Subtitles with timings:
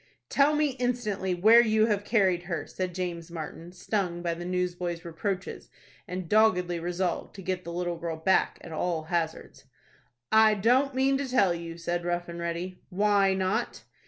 [0.29, 5.05] "Tell me, instantly, where you have carried her," said James Martin, stung by the newsboy's
[5.05, 5.69] reproaches,
[6.07, 9.65] and doggedly resolved to get the little girl back, at all hazards.
[10.31, 12.81] "I don't mean to tell you," said Rough and Ready.
[12.89, 13.83] "Why not?"